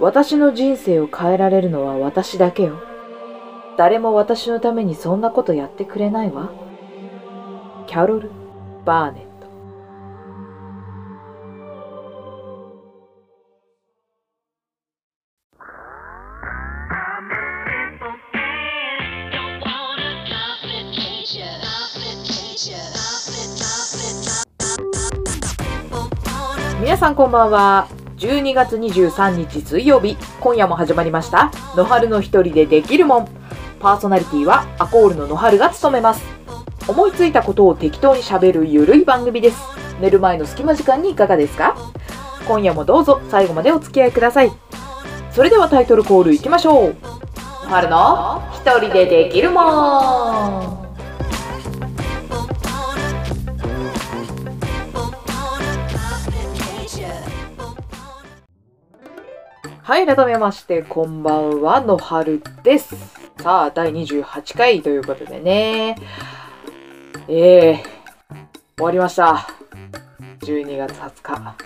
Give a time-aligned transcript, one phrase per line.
[0.00, 2.80] 私の人生を変えられるのは私だけよ。
[3.76, 6.52] 誰も私のためにそんなことやってくれないわ。
[7.88, 8.30] キャロル・
[8.84, 9.28] バーネット。
[26.80, 27.97] 皆さんこんばんは。
[28.18, 31.52] 12月23日水曜日、今夜も始まりました。
[31.76, 33.28] 野春の一人でできるもん。
[33.78, 36.24] パーソナリティはアコールの野春が務めます。
[36.88, 39.58] 思いついたことを適当に喋るゆるい番組です。
[40.00, 41.76] 寝る前の隙間時間にいかがですか？
[42.48, 44.50] 今夜もどうぞ最後までお付き合いください。
[45.30, 46.96] それではタイトルコールいきましょう。
[47.66, 50.77] 野春の一人でできるもん。
[59.88, 62.94] はい、改めまして、こんばんは、のはるです。
[63.42, 65.96] さあ、第28回ということでね。
[67.26, 67.76] えー、
[68.76, 69.48] 終わりました。
[70.40, 71.56] 12月20日。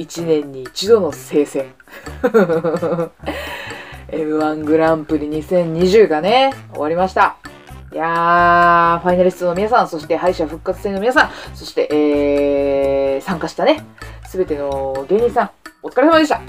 [0.00, 1.72] 1年に一度の聖戦。
[4.10, 7.36] M1 グランプリ2020がね、終わりました。
[7.92, 13.84] いやー、ファイナリストの皆さん、そして敗者復活戦の皆さん、そして、えー、参加したね、
[14.28, 16.40] すべての芸人さん、お疲れ様でした。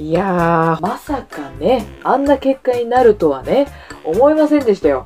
[0.00, 3.66] いやー、まさかね、あんな結果になるとはね、
[4.02, 5.04] 思いませんでしたよ。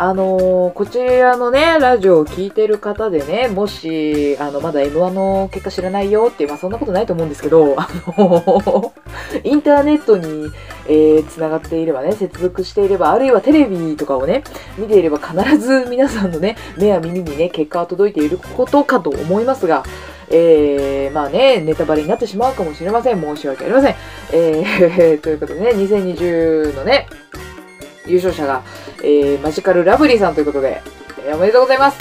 [0.00, 8.92] あのー、こちらのね、ラジオを聞いてる方でね、もし、あの、まだ M1 の結果知らないよっていう、まあそんなことないと思うんですけど、 あの
[9.42, 10.52] インターネットに、
[10.86, 14.44] えー、繋がっていればね、接続していれば、あるいはテレビとかをね、
[14.76, 19.82] 見ていれば必ず皆さんのね、目や耳にね、結果は届いていることかと思いますが、
[20.30, 23.20] えー、まあね、ネタバレになってしまうかもしれません。
[23.20, 23.94] 申し訳ありません。
[24.32, 27.08] えー、 ということでね、2020のね、
[28.06, 28.62] 優勝者が、
[29.02, 30.82] えー、マジカルラブリーさんということで、
[31.26, 31.98] えー、おめでとうございます。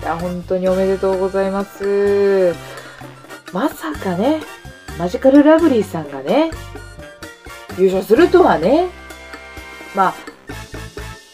[0.00, 2.54] いや、本当におめでとうございます。
[3.52, 4.40] まさかね、
[4.98, 6.50] マジカルラブリーさんがね、
[7.78, 8.88] 優勝するとはね、
[9.94, 10.14] まあ、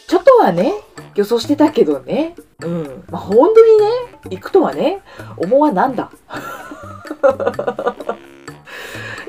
[0.07, 0.73] ちょっとはね、
[1.15, 2.35] 予想してたけどね。
[2.61, 3.03] うん。
[3.09, 3.89] まあ、本当にね、
[4.31, 5.01] 行くとはね、
[5.37, 6.11] 思わなんだ。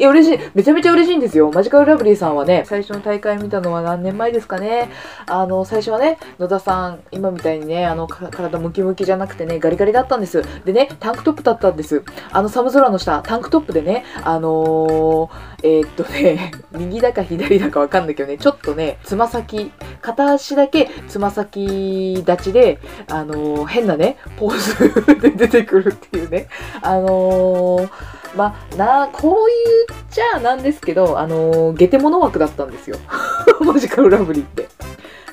[0.00, 0.38] いや、嬉しい。
[0.55, 1.53] めちゃめちゃ嬉しいんですよ。
[1.53, 4.88] マジカルラブリーさんはね、最初の大会見たのは何年前ですかね。
[5.27, 10.43] あの、最初はね、野田さん、今みたいにね、あの、体ムキムキじゃなくてね、ガリガリだったんです。
[10.65, 12.03] でね、タンクトップだったんです。
[12.33, 15.31] あの、寒空の下、タンクトップでね、あのー、
[15.65, 22.78] えー、っとね、 右だか左だかわかんないけどね、ちょっとね、つま先、片足だけつま先立ちで、
[23.11, 26.49] あのー変なね、ポーズ で出てくるっていうね、
[26.81, 29.35] あのーまあ、な、こう
[29.89, 32.97] 言っちゃなんですけど、あのゲテモノ枠だったんですよ。
[33.61, 34.69] マジカルラブリーって。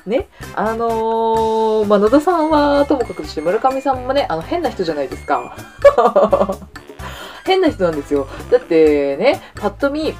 [0.06, 5.54] ね、あのーまあ、野田さんはともかくとして村上さんもね、あの、変な人じゃないですか。
[7.44, 8.26] 変な人なんですよ。
[8.50, 10.14] だってね、パッと見、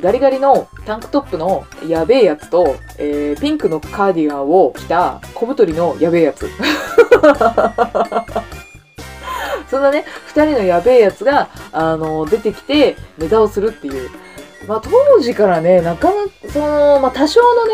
[0.00, 6.48] ガリガリのタンクトップのやべえやつと、えー、ピンクのカーディガンを着た小太りのやべえやつ。
[9.72, 14.10] そんなね、二人のやべえやつが、あの、出てきてネタをするっていう。
[14.68, 17.72] まあ当時からね、なかなか、その、まあ多少のね、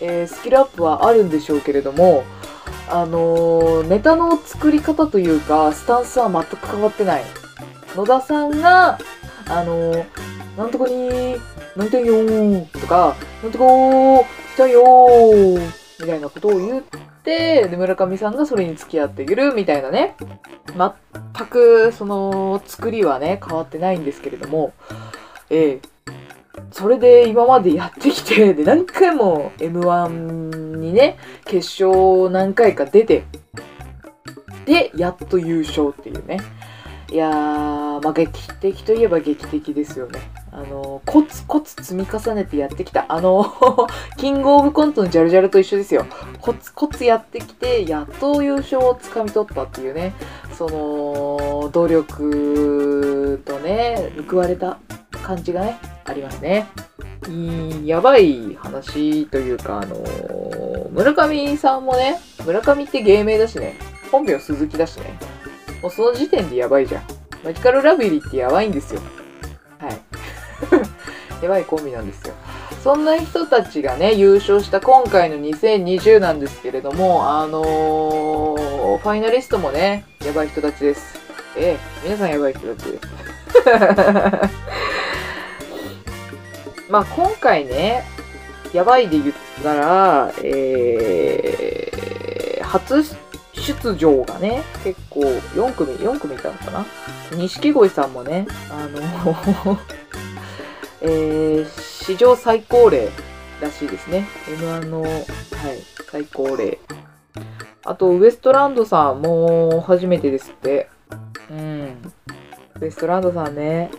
[0.00, 2.24] えースキルアップはあるんでしょうけれども、
[2.90, 7.22] あのネタの作り方というか、スタンスは全く変わってない。
[7.94, 8.98] 野田さんが、
[9.48, 10.04] あの
[10.56, 11.36] なんとかに、
[11.76, 16.82] なんてよーとか、なんとかー、来たよーみたいなことを言っ
[17.28, 20.16] て、で、村上さんがそれに付き合っているみたいなね。
[20.66, 24.72] 全く、その、作りはね、変わってないんですけれども、
[25.50, 25.98] ええ
[26.72, 33.24] それで今までやってきて、で、何回も M1 にね、決勝何回か出て、
[34.64, 36.38] で、やっと優勝っていうね。
[37.10, 40.20] いやー、まあ、劇的といえば劇的ですよね。
[40.52, 43.06] あの、コツコツ積み重ねてやってきた。
[43.08, 43.54] あの、
[44.16, 46.06] キングオブコントのジャルジャルと一緒ですよ。
[46.40, 50.14] コツコツやってきて、やっと優勝をつかみ取ったっていうね。
[50.52, 54.78] その、努力とね、報われた
[55.22, 56.66] 感じがね、ありますね。
[57.84, 59.96] やばい話というか、あの
[60.90, 63.74] 村上さんもね、村上って芸名だしね、
[64.10, 65.18] 本名鈴木だしね、
[65.82, 67.02] もうその時点でやばいじゃん。
[67.44, 69.00] マジカルラビリーってやばいんですよ。
[71.42, 72.34] やばいコンビなんですよ。
[72.82, 81.18] そんな人たちがね、優勝した今回の2020なんですけれども、あのー、ファイナリストもね、やばい人たちです。
[81.56, 83.08] ええ、皆さんやばい人たちです。
[86.90, 88.04] まあ今回ね、
[88.72, 93.04] やばいで言ったら、えー、初
[93.54, 96.86] 出場がね、結構4組、4組いたのかな？
[97.36, 99.00] 錦鯉さんもね、あの
[101.00, 103.08] えー、史上最高齢
[103.60, 104.26] らしいですね。
[104.46, 105.12] M1 の、はい、
[106.10, 106.78] 最高齢。
[107.84, 110.88] あと、ウエストランドさんも初めてですって。
[111.50, 112.12] うん。
[112.80, 113.90] ウエストランドさんね、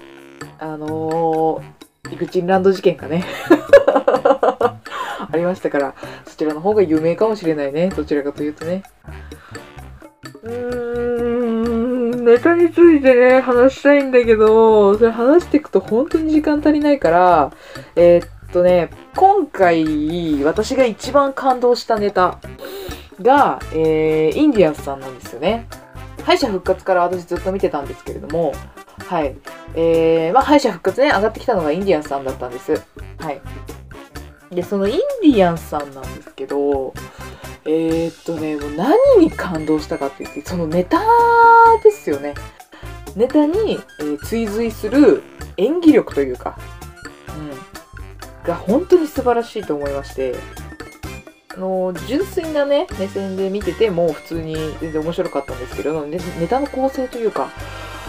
[0.60, 3.25] あのー、イグチンランド事件かね。
[5.31, 5.95] ありましたから、
[6.25, 7.90] そちらの方が有名かもしれないね。
[7.90, 8.84] どちらかというとね。
[12.30, 17.52] ネタについてね、話したいんだけど、それ話していくと本当に時間足りないから、
[17.96, 22.40] えー、っとね、今回、私が一番感動したネタ
[23.22, 25.68] が、えー、インディアンスさんなんですよね。
[26.24, 28.54] 敗者復活から私ずっと見てたんですけれども、
[29.08, 29.36] はい。
[29.76, 32.74] えー、まあ、敗者復活ね、上がってきたのがインディアンスさんだったんです。
[33.18, 33.42] はい。
[34.52, 36.94] で、そのインディアンスさんなんですけど、
[37.71, 41.00] えー、っとね、もう何に感動したかって言って、そのネタ
[41.83, 42.33] ですよね。
[43.16, 45.21] ネタに、えー、追随する
[45.56, 46.57] 演技力というか、
[47.38, 50.33] うん、が本当に素晴らしいと思いまして、
[51.56, 57.51] あの純粋なね、目線で見てても普通に全然面白かったんですけど、ネネタの構成というか、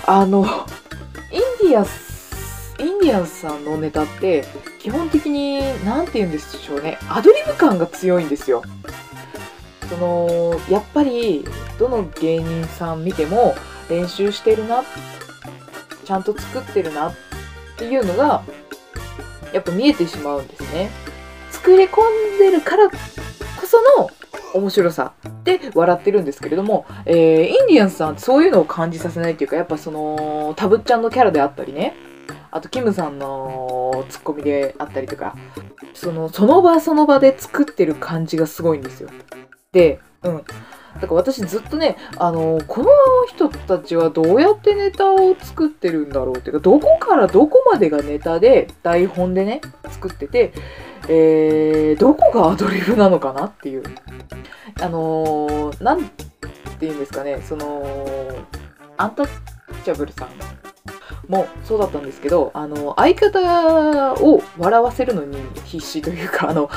[0.07, 0.47] あの、
[1.31, 4.47] インディアンス、インディアンスさんのネタって、
[4.79, 8.63] 基本的に、なんて言うんでしょうね、アドリブ感が強いんですよ。
[9.91, 11.45] そのやっぱり
[11.79, 13.55] どの芸人さん見ても
[13.91, 14.85] 練習してるな
[16.05, 17.15] ちゃんと作ってるなっ
[17.77, 18.43] ていうのが
[19.53, 20.91] やっぱ見えてしまうんですね。
[21.51, 22.01] 作り込
[22.37, 22.95] んでるからこ
[23.67, 24.11] その
[24.55, 25.13] 面白さ。
[25.43, 31.95] で笑ってるんですけれども、えー、インディアンスさんそういうのを感じさせないっていうかやっぱそのたぶっちゃんのキャラであったりね。
[32.53, 35.37] あとキムさんのツッコミであったりとか
[35.95, 39.09] そのその場その場で作ってる感じがすごいんですよ、
[40.25, 40.45] うん。
[41.01, 42.89] だから私ずっとね、あのこの
[43.29, 50.53] 人たちはどうやってネタを作ってるんだろうっていうか、どこからどこまでがネタで、台本でね、作ってて、
[51.09, 53.85] えー、どこがアドリブなのかなっていう。
[54.81, 56.25] あのー、なんて
[56.81, 58.37] 言うんですかね、その、
[58.97, 59.29] アンタッ
[59.85, 60.29] チャブルさん
[61.31, 66.69] もそうだったんですけど、あの、相方を笑わせるのに必死というか、あの、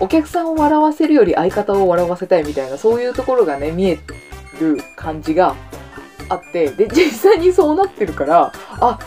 [0.00, 3.98] お客さんを笑わせるより相方を笑わせたいみたいな、そういうところがね、見え
[4.60, 5.56] る感じが
[6.28, 8.98] あって、で、実際にそうなってるから、あ、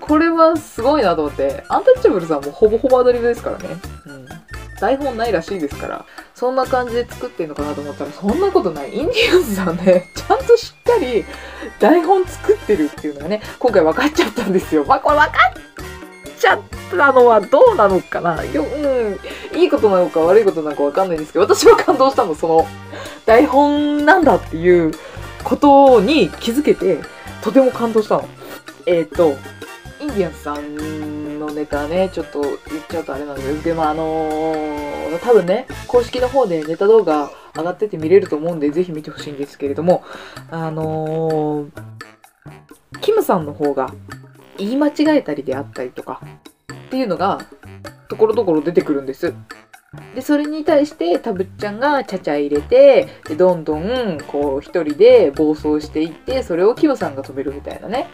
[0.00, 3.68] これはすごいなと思って、アンタッチャブルさんもほぼほぼアドリブですからね。
[4.06, 4.26] うん。
[4.80, 6.04] 台本ないらしいですから、
[6.40, 8.96] そんな感じで作ってんのかなと思ったら、そんなことない。
[8.96, 11.22] インディアンスさんね、ちゃんとしっかり
[11.78, 14.86] 台本作ってるっていうのがね、今回分かっちゃったんですよ。
[14.86, 22.66] まあ、これ分かっちゃったのはどうなのかなよ、うん、いいことなのか悪いことなのか分かんないんですけど、私は感動したの、その、
[23.26, 24.92] 台本なんだっていう
[25.44, 27.00] ことに気づけて、
[27.42, 28.26] とても感動したの。
[28.86, 29.36] えっ、ー、と、
[30.00, 31.09] インディアンスさん
[31.52, 32.56] ネタね、ちょっと言っ
[32.88, 40.04] ちゃうとあれなんですけど、まあ、あのー、多分ね、公式の方でネタ動画上がってて見れると思うんで、ぜひ見てほしいんですけれども、
[40.50, 41.70] あのー、
[43.00, 43.92] キムさんの方が
[44.58, 46.20] 言い間違えたりであったりとか
[46.72, 47.40] っていうのが、
[48.08, 49.34] ところどころ出てくるんです。
[50.14, 58.08] で、それに対して、たぶっちゃんがちゃちゃ入れて、で、どんどん、こう、一人で暴走していって、それをキムさんが止めるみたいなね、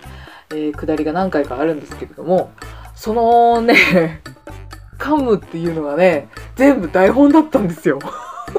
[0.50, 2.50] えー、下りが何回かあるんですけれども、
[2.96, 4.22] そのね、
[4.98, 7.98] 噛むっていうのがね、全部台本だったんですよ。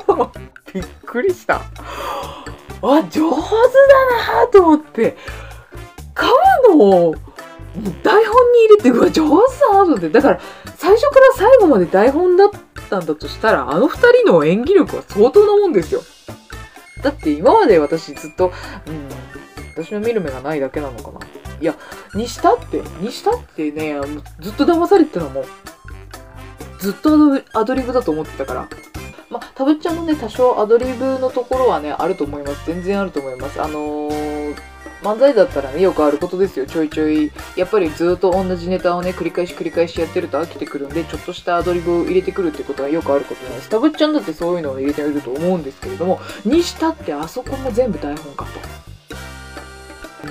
[0.74, 1.56] びっくりした。
[1.56, 5.18] あ、上手だなと思って、
[6.14, 6.28] 噛
[6.70, 7.16] むのを
[8.04, 10.10] 台本に入れて、うわ、上手だなと思って。
[10.10, 10.40] だから、
[10.78, 12.50] 最初から最後まで台本だっ
[12.90, 16.02] たんだとしたら、あの二人の演技力は相当なもんですよ。
[17.02, 18.52] だって今まで私ずっと、
[18.88, 19.10] うん、
[19.84, 21.20] 私の見る目がないだけなのかな。
[21.60, 21.76] いや、
[22.14, 24.00] にしたって、にしたってね、
[24.40, 25.46] ずっと騙されてたのも、
[26.80, 27.10] ずっと
[27.54, 28.68] アドリブだと思ってたから。
[29.30, 32.66] まあ、たぶっちゃんもね、多少アドリブのところはね、あると思います。
[32.66, 33.62] 全然あると思います。
[33.62, 34.56] あのー、
[35.02, 36.66] 漫才だったらね、よくあることですよ。
[36.66, 37.32] ちょいちょい。
[37.56, 43.70] やっぱりずっと同じネタをね、繰り返し繰り返しやってると飽きてくるんで、ちょっとしたアドリブを入れてくるってことはよくあることなんです。
[43.70, 48.88] たぶっちゃんだってそういうのを入れてると思うんですけれども、にしたってあそこも全部台本かと。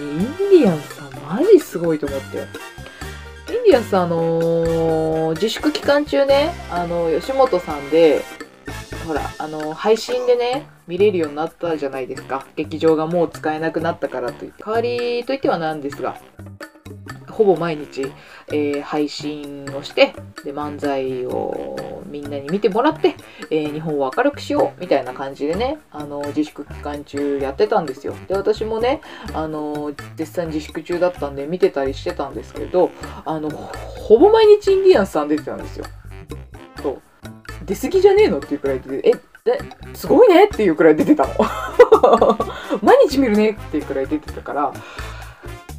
[0.01, 2.39] インディアンさんマジすごいと思って。
[3.53, 8.23] インディアンスあのー自粛期間中ね、あの、吉本さんで、
[9.07, 12.47] ほら、あの、配信でね、見れるようになったじゃないですか。
[12.55, 14.63] 劇場がもう使えなくなったからといって。
[14.65, 16.17] 代わりといってはなんですが、
[17.37, 18.11] ほぼ毎日、
[18.49, 23.15] えー配信をして、で、漫才をみんなに見てもらって、
[23.51, 28.15] えー日本を明るくしようみたいな感じでね、あの、自粛期間中やってたんですよ。
[28.27, 29.03] で、私もね、
[29.35, 32.91] あの、絶賛自粛中だったんで見てたりしてたんですけど、
[33.27, 35.85] あの、ほぼ毎日インディアンスさん出てたんですよ。
[36.83, 37.03] そう。
[37.67, 39.13] 出過ぎじゃねえのっていうくらいで、え、
[39.45, 39.59] で
[39.95, 41.35] すごいねっていうくらい出てたの。
[42.83, 44.73] 毎日見るねっていうくらい出てたから、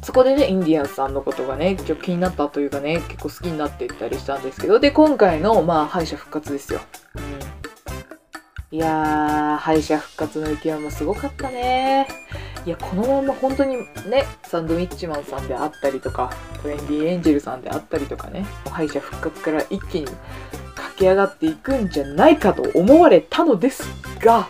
[0.08, 6.80] そこでね、インディアンスさんのことがね、ちょっと気になったというかね、結構好きになっていったりしたんですけど、で、今回の、まあ、敗者復活ですよ。
[7.14, 8.78] うん。
[8.78, 12.08] いやー、敗者復活の勢いもすごかったね。
[12.64, 13.76] いや、このまま本当に
[14.08, 23.82] ね、サンドウィッチマンさんであったりとか、トレンディエンジェルさんであったりとかね、敗者復活から一気に駆け上がっていくんじゃないかと思われたのです
[24.20, 24.48] が、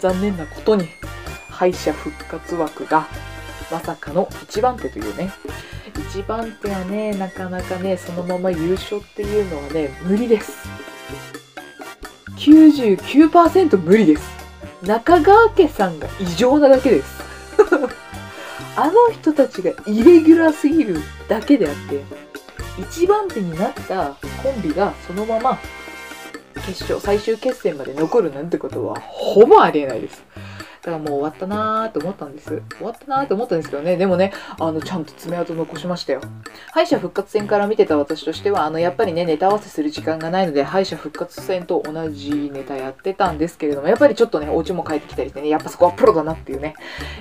[0.00, 0.88] 残念なことに、
[1.48, 3.06] 敗者復活枠が
[3.70, 5.30] まさかの一番手というね。
[6.10, 10.52] 一番手はね、なかなかね、そのまま優勝っていうのはね、無理です。
[12.36, 14.22] 99%無理です。
[14.82, 17.22] 中川家さんが異常なだけです。
[18.76, 22.04] あの人たちがイレギュラーすぎるだけであって、
[22.80, 25.58] 一番手になったコンビがそのまま
[26.64, 30.22] 決勝、最終決戦まで残るなんてことはほぼありえないです。
[30.88, 32.62] からもう終わったなーと思ったんです。
[32.76, 33.96] 終わったなーと思ったんですけどね。
[33.96, 36.20] でもね、あの、ちゃんと爪痕残しましたよ。
[36.72, 46.74] 敗者復活戦から見てた私としては、あの、やっぱりね、ネタ合わせする時間がないので、敗者復活戦と同じネタやってたんですけれども、やっぱりちょっとね、お家も帰ってきたりしてね、やっぱそこはプロだなっていうね。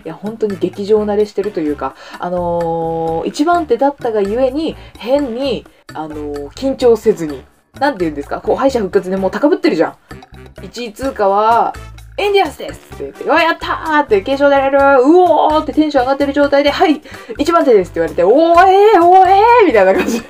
[0.05, 7.43] いや、本当に劇場慣れしてるというか、あのー一番手だったがゆえに、変に、あのー緊張せずに、
[7.79, 9.95] なんて言うんですか、こう、敗者復活でもう高ぶってるじゃん。
[10.61, 11.73] 1位通過は、
[12.19, 16.99] インディアスですって言って、うわ、やったーって、継承出れるうおーってテンション上がってる状態で、はい
[17.37, 20.23] 一番手ですって言われて、おーえーおーえーみたいな感じ。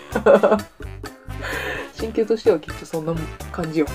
[1.94, 3.16] 心境としてはきっとそんな
[3.52, 3.88] 感じよ。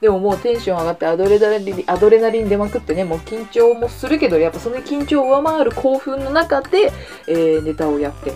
[0.00, 6.92] でももうテンション上がってアドレナリン、アドレナリン出まくってね、もう緊張もするけど、やっぱその緊張を上回る興奮の中で、
[7.28, 8.32] えーネタをやって。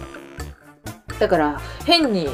[1.18, 2.28] だから、変に、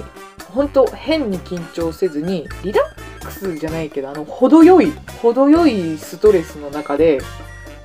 [0.54, 2.97] 本当変に緊張せずに、リラッ
[3.28, 4.92] クスじゃないけど、あの、程よい、
[5.22, 7.20] 程よいストレスの中で、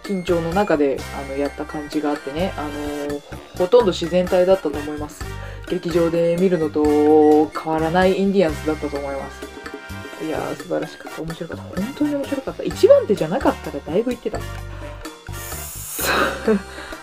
[0.03, 3.21] 緊張の中で、あの、やった感じがあってね、あの
[3.57, 5.23] ほとんど自然体だったと思います。
[5.69, 9.53] 劇場で見るのと変わらないインディアンスだったと思います。
[10.25, 11.21] いやー、素晴らしかった。
[11.21, 11.63] 面白かった。
[11.63, 12.63] 本当に面白かった。
[12.63, 14.39] 一番手じゃなかったらだいぶ言ってた。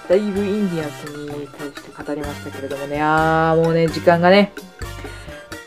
[0.09, 4.53] だいぶインディアンスに対して語りましたけれどもね、あー、もうね、時間がね、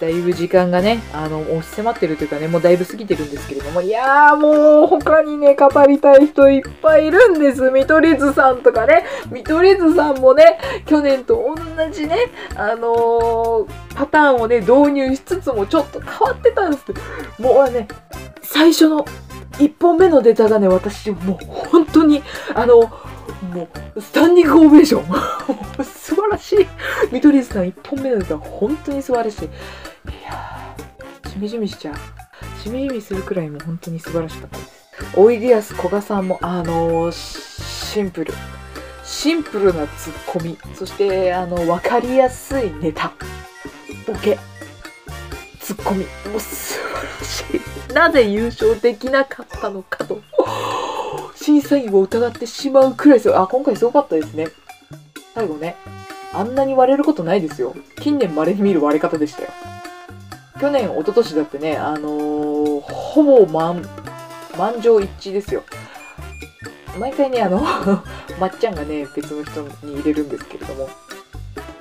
[0.03, 7.71] だいぶ時間がね、あの、押し迫ってるというかね、もうだいぶ過ぎてるんですけれども、いやーもう他にね、語りたい人いっぱいいるんです。
[7.71, 12.17] 見取り図さんとかね、見取り図さんもね、去年と同じね、
[12.57, 16.83] あのーパターンをね、導入しつつもちょっと変わってたんです。
[17.39, 17.87] もうね、
[18.41, 19.05] 最初の
[19.53, 22.23] 1本目のネタがね、私もう本当に、
[22.55, 22.91] あの、
[23.43, 25.05] もう、スタンディングオベーション。
[25.83, 26.67] 素晴らしい。
[27.11, 29.45] 見取り図さん1本目のネタ本当に素晴らしい。
[29.45, 29.47] い
[30.25, 31.95] やー、しみじみしちゃう。
[32.61, 34.83] しみじみするくらいもう本当に素晴らしかったです。
[35.15, 37.53] おいでやすこがさんも、あのー
[37.93, 38.33] シンプル。
[39.03, 40.57] シンプルなツッコミ。
[40.73, 43.13] そして、あの、わかりやすいネタ。
[44.07, 44.39] ボケ。
[45.59, 46.05] ツッコミ。
[46.31, 47.43] もう素晴らし
[47.91, 47.93] い。
[47.93, 50.21] なぜ優勝できなかったのかと。
[51.43, 53.37] 審査員を疑ってしまうくらいですよ。
[53.37, 54.47] あ、今回すごかったですね。
[55.35, 55.75] 最後ね。
[56.31, 57.75] あんなに割れることないですよ。
[57.99, 59.49] 近年稀に見る割れ方でしたよ。
[60.61, 63.83] 去年、一昨年だってね、あのーほぼ満、
[64.57, 65.63] 満場一致ですよ。
[66.97, 67.59] 毎回ね、あの、
[68.39, 70.87] まっちゃんがね、別の人に入れるんですけれども、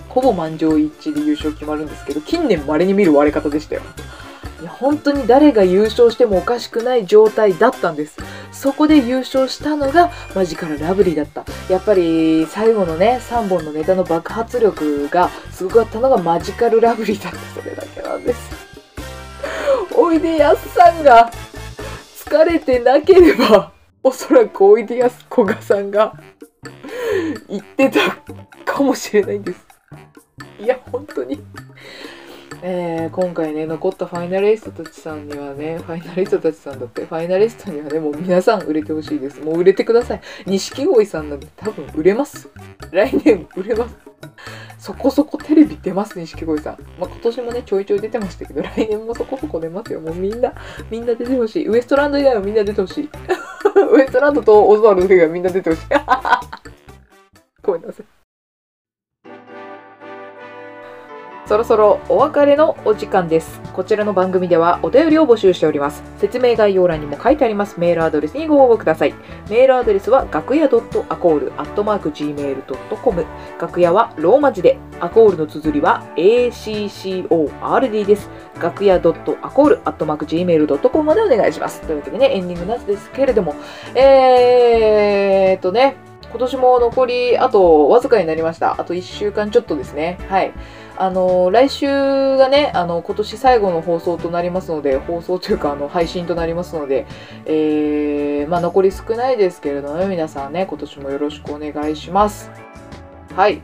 [0.09, 3.83] ほぼ満場一致で優勝決まるんですけど、近年稀に見る割れ方でしたよ。
[4.61, 8.16] いや、本当に誰が優勝してもおかしくない状態だったんです。
[8.62, 11.45] そこで優勝したのがマジカルラブリーだった。
[11.69, 17.61] やっぱり最後のね、3本のネタの爆発力がすごかったのがマジカルラブリーだった。
[17.61, 18.50] それだけなんです。
[19.97, 21.28] おいでやすさんが
[22.25, 26.14] 疲れてなければ、おそらくおいでやすこがさんが
[27.49, 28.16] 言ってた
[28.64, 29.66] かもしれないんです。
[30.61, 31.42] いや、本当に。
[32.64, 39.40] えー、今回ね残ったファイナリストたちさんにはねファイナリストたちさんだってファイナリストにはねもう皆さん売れてほしいです。
[39.40, 40.21] もう売れてください。
[40.47, 42.49] 錦鯉さんなんて多分売れます。
[42.92, 43.97] 来年売れます。
[44.78, 50.00] そこそこテレビ出ます錦鯉さん、まあ、今年もねちょいちょい出てましたけど来年もそこそこ出ますよ。
[50.00, 50.52] もうみんな
[50.88, 51.69] みんな出てほしい。
[51.69, 53.11] ウエストランド以外はみんな出てほしい。
[53.92, 56.52] ウエストランドとオズワルド以外はみんな出てほしい。
[61.53, 63.61] そろそろお別れのお時間です。
[63.75, 66.03] こちらの番組ではお便りを募集しております。
[66.17, 69.15] 説明概要欄にも書いてありますメールアドレスにご応募ください。
[69.51, 73.27] メールアドレスは楽屋 .acol.gmail.com
[73.61, 78.31] 楽屋はローマ字で、アコールの綴りは ACCORD です。
[78.59, 81.83] 楽屋 .acol.gmail.com までお願いします。
[81.83, 83.55] というわけでね、エンディングなんですけれども、
[83.95, 85.97] えーっとね、
[86.31, 88.81] 今年も残りあとわずかになりました。
[88.81, 90.17] あと1週間ちょっとですね。
[90.31, 90.55] はい。
[90.97, 91.87] あの来週
[92.37, 97.07] がねあの今年最後の放送となりますので放送というかあの配信となりますので、
[97.47, 102.51] えーまあ、残り少ないですけれども、皆さんね今年もよろしくお願いします。
[103.35, 103.63] はい。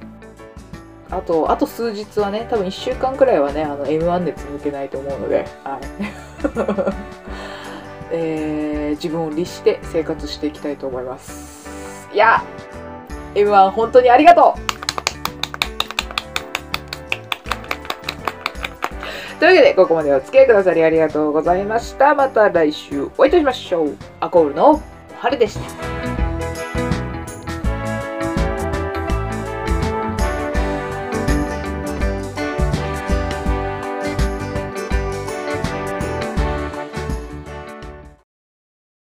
[1.11, 5.80] あとあと数日はね多分1週間くらいはねあの M1 熱抜けないと思うので、はい。
[8.12, 12.08] えー自分を律して生活していきたいと思います。
[12.12, 12.42] いや
[13.35, 14.77] M1 本当にありがとう！
[19.38, 22.14] というわけで、ここまでお付き合いくださりありがとうございました。
[22.14, 23.97] また来週お会いいたしましょう。
[24.21, 24.83] アコールの
[25.18, 25.88] 春でした。